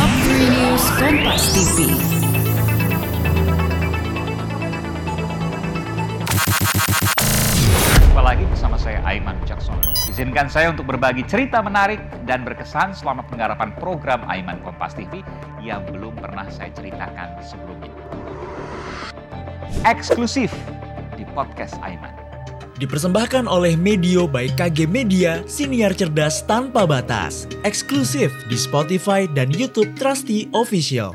Top 0.00 0.08
3 0.24 0.32
News 0.32 0.84
Kompas 0.96 1.44
TV. 1.52 1.92
Jumpa 8.00 8.22
lagi 8.24 8.48
bersama 8.48 8.80
saya 8.80 9.04
Aiman 9.04 9.36
Jackson. 9.44 9.76
Izinkan 10.08 10.48
saya 10.48 10.72
untuk 10.72 10.88
berbagi 10.88 11.20
cerita 11.28 11.60
menarik 11.60 12.00
dan 12.24 12.48
berkesan 12.48 12.96
selama 12.96 13.28
penggarapan 13.28 13.76
program 13.76 14.24
Aiman 14.24 14.64
Kompas 14.64 14.96
TV 14.96 15.20
yang 15.60 15.84
belum 15.92 16.16
pernah 16.16 16.48
saya 16.48 16.72
ceritakan 16.72 17.36
sebelumnya. 17.44 17.92
Eksklusif 19.84 20.48
di 21.20 21.28
podcast 21.36 21.76
Aiman. 21.84 22.19
Dipersembahkan 22.80 23.44
oleh 23.44 23.76
Medio 23.76 24.24
by 24.24 24.56
KG 24.56 24.88
Media, 24.88 25.44
siniar 25.44 25.92
cerdas 25.92 26.40
tanpa 26.48 26.88
batas. 26.88 27.44
Eksklusif 27.60 28.32
di 28.48 28.56
Spotify 28.56 29.28
dan 29.28 29.52
YouTube 29.52 29.92
Trusty 30.00 30.48
Official. 30.56 31.12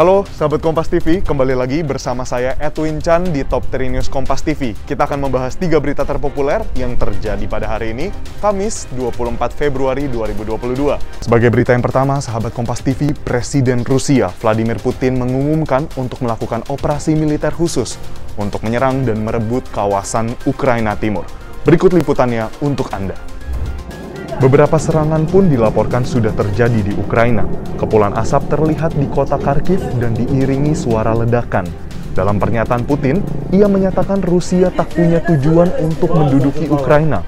Halo 0.00 0.24
sahabat 0.24 0.64
Kompas 0.64 0.88
TV, 0.88 1.20
kembali 1.20 1.52
lagi 1.52 1.84
bersama 1.84 2.24
saya 2.24 2.56
Edwin 2.56 3.04
Chan 3.04 3.20
di 3.36 3.44
Top 3.44 3.68
3 3.68 3.84
News 3.92 4.08
Kompas 4.08 4.40
TV. 4.40 4.72
Kita 4.72 5.04
akan 5.04 5.28
membahas 5.28 5.60
tiga 5.60 5.76
berita 5.76 6.08
terpopuler 6.08 6.64
yang 6.72 6.96
terjadi 6.96 7.44
pada 7.44 7.68
hari 7.68 7.92
ini, 7.92 8.08
Kamis 8.40 8.88
24 8.96 9.52
Februari 9.52 10.08
2022. 10.08 10.96
Sebagai 11.20 11.52
berita 11.52 11.76
yang 11.76 11.84
pertama, 11.84 12.16
sahabat 12.16 12.56
Kompas 12.56 12.80
TV, 12.80 13.12
Presiden 13.12 13.84
Rusia 13.84 14.32
Vladimir 14.40 14.80
Putin 14.80 15.20
mengumumkan 15.20 15.84
untuk 16.00 16.24
melakukan 16.24 16.64
operasi 16.72 17.12
militer 17.12 17.52
khusus 17.52 18.00
untuk 18.40 18.64
menyerang 18.64 19.04
dan 19.04 19.20
merebut 19.20 19.68
kawasan 19.68 20.32
Ukraina 20.48 20.96
Timur. 20.96 21.28
Berikut 21.68 21.92
liputannya 21.92 22.48
untuk 22.64 22.88
Anda. 22.96 23.29
Beberapa 24.40 24.80
serangan 24.80 25.28
pun 25.28 25.52
dilaporkan 25.52 26.00
sudah 26.00 26.32
terjadi 26.32 26.80
di 26.80 26.96
Ukraina. 26.96 27.44
Kepulan 27.76 28.16
asap 28.16 28.48
terlihat 28.48 28.96
di 28.96 29.04
kota 29.12 29.36
Kharkiv 29.36 29.84
dan 30.00 30.16
diiringi 30.16 30.72
suara 30.72 31.12
ledakan. 31.12 31.68
Dalam 32.16 32.40
pernyataan 32.40 32.88
Putin, 32.88 33.20
ia 33.52 33.68
menyatakan 33.68 34.24
Rusia 34.24 34.72
tak 34.72 34.96
punya 34.96 35.20
tujuan 35.28 35.68
untuk 35.84 36.16
menduduki 36.16 36.72
Ukraina. 36.72 37.20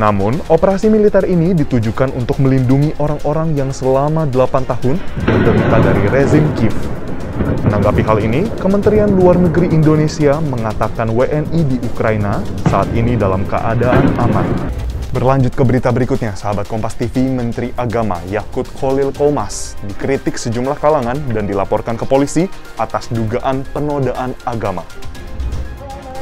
Namun, 0.00 0.40
operasi 0.48 0.88
militer 0.88 1.28
ini 1.28 1.52
ditujukan 1.52 2.16
untuk 2.16 2.40
melindungi 2.40 2.96
orang-orang 2.96 3.52
yang 3.52 3.68
selama 3.68 4.24
8 4.24 4.64
tahun 4.64 4.96
menderita 5.28 5.76
dari 5.84 6.04
rezim 6.08 6.48
Kiev. 6.56 6.72
Menanggapi 7.68 8.00
hal 8.08 8.18
ini, 8.24 8.48
Kementerian 8.56 9.12
Luar 9.12 9.36
Negeri 9.36 9.68
Indonesia 9.68 10.40
mengatakan 10.40 11.12
WNI 11.12 11.60
di 11.68 11.76
Ukraina 11.84 12.40
saat 12.72 12.88
ini 12.96 13.20
dalam 13.20 13.44
keadaan 13.44 14.16
aman. 14.16 14.81
Berlanjut 15.12 15.52
ke 15.52 15.60
berita 15.60 15.92
berikutnya, 15.92 16.32
sahabat 16.32 16.64
Kompas 16.64 16.96
TV, 16.96 17.28
Menteri 17.28 17.68
Agama 17.76 18.16
Yakut 18.32 18.64
Khalil 18.80 19.12
Komas 19.12 19.76
dikritik 19.84 20.40
sejumlah 20.40 20.80
kalangan 20.80 21.20
dan 21.36 21.44
dilaporkan 21.44 22.00
ke 22.00 22.08
polisi 22.08 22.48
atas 22.80 23.12
dugaan 23.12 23.60
penodaan 23.76 24.32
agama. 24.48 24.80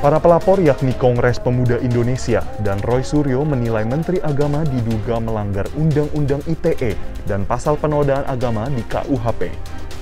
Para 0.00 0.16
pelapor 0.16 0.64
yakni 0.64 0.96
Kongres 0.96 1.36
Pemuda 1.36 1.76
Indonesia 1.84 2.40
dan 2.64 2.80
Roy 2.80 3.04
Suryo 3.04 3.44
menilai 3.44 3.84
Menteri 3.84 4.24
Agama 4.24 4.64
diduga 4.64 5.20
melanggar 5.20 5.68
Undang-Undang 5.76 6.48
ITE 6.48 6.96
dan 7.28 7.44
pasal 7.44 7.76
penodaan 7.76 8.24
agama 8.24 8.72
di 8.72 8.80
KUHP. 8.88 9.52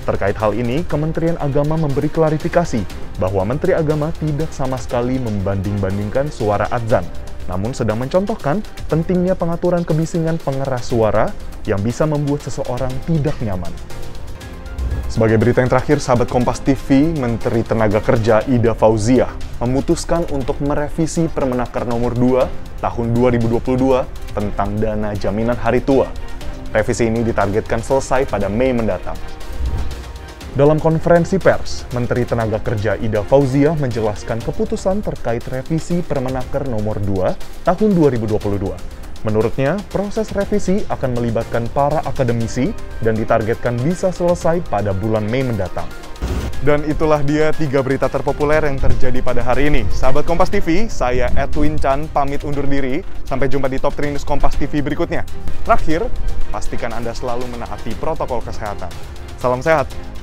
Terkait 0.07 0.39
hal 0.39 0.55
ini, 0.55 0.87
Kementerian 0.87 1.35
Agama 1.43 1.75
memberi 1.75 2.07
klarifikasi 2.07 2.79
bahwa 3.19 3.43
Menteri 3.51 3.75
Agama 3.75 4.15
tidak 4.15 4.47
sama 4.55 4.79
sekali 4.79 5.19
membanding-bandingkan 5.19 6.31
suara 6.31 6.71
adzan 6.71 7.03
namun 7.47 7.71
sedang 7.71 7.99
mencontohkan 7.99 8.61
pentingnya 8.91 9.33
pengaturan 9.33 9.87
kebisingan 9.87 10.39
pengeras 10.39 10.91
suara 10.91 11.31
yang 11.67 11.79
bisa 11.81 12.07
membuat 12.07 12.43
seseorang 12.47 12.91
tidak 13.07 13.35
nyaman. 13.43 13.71
Sebagai 15.07 15.39
berita 15.39 15.63
yang 15.63 15.71
terakhir, 15.71 15.97
sahabat 16.03 16.27
Kompas 16.27 16.59
TV, 16.61 17.15
Menteri 17.15 17.63
Tenaga 17.63 18.03
Kerja 18.03 18.43
Ida 18.45 18.75
Fauzia 18.75 19.31
memutuskan 19.57 20.27
untuk 20.29 20.61
merevisi 20.61 21.25
Permenaker 21.31 21.89
nomor 21.89 22.13
2 22.13 22.83
tahun 22.83 23.05
2022 23.15 24.05
tentang 24.37 24.69
dana 24.77 25.15
jaminan 25.17 25.57
hari 25.57 25.81
tua. 25.81 26.05
Revisi 26.69 27.09
ini 27.09 27.25
ditargetkan 27.25 27.81
selesai 27.81 28.29
pada 28.29 28.51
Mei 28.51 28.75
mendatang. 28.75 29.17
Dalam 30.57 30.81
konferensi 30.81 31.37
pers, 31.37 31.85
Menteri 31.93 32.25
Tenaga 32.25 32.57
Kerja 32.57 32.97
Ida 32.97 33.21
Fauzia 33.21 33.77
menjelaskan 33.77 34.41
keputusan 34.41 35.05
terkait 35.05 35.45
revisi 35.53 36.01
Permenaker 36.01 36.65
nomor 36.65 36.97
2 36.97 37.61
tahun 37.61 37.89
2022. 37.93 38.73
Menurutnya, 39.21 39.77
proses 39.93 40.33
revisi 40.33 40.81
akan 40.89 41.13
melibatkan 41.13 41.69
para 41.77 42.01
akademisi 42.09 42.73
dan 43.05 43.13
ditargetkan 43.13 43.77
bisa 43.85 44.09
selesai 44.09 44.65
pada 44.65 44.97
bulan 44.97 45.29
Mei 45.29 45.45
mendatang. 45.45 45.85
Dan 46.65 46.81
itulah 46.89 47.21
dia 47.21 47.53
tiga 47.53 47.85
berita 47.85 48.09
terpopuler 48.09 48.65
yang 48.65 48.81
terjadi 48.81 49.21
pada 49.21 49.45
hari 49.45 49.69
ini. 49.69 49.85
Sahabat 49.93 50.25
Kompas 50.25 50.49
TV, 50.49 50.89
saya 50.89 51.29
Edwin 51.37 51.77
Chan 51.77 52.09
pamit 52.09 52.41
undur 52.41 52.65
diri. 52.65 53.05
Sampai 53.29 53.45
jumpa 53.45 53.69
di 53.69 53.77
Top 53.77 53.93
3 53.93 54.09
News 54.09 54.25
Kompas 54.25 54.57
TV 54.57 54.81
berikutnya. 54.81 55.21
Terakhir, 55.69 56.09
pastikan 56.49 56.97
Anda 56.97 57.13
selalu 57.13 57.45
menaati 57.45 57.93
protokol 58.01 58.41
kesehatan. 58.41 58.89
Salam 59.37 59.61
sehat. 59.61 60.16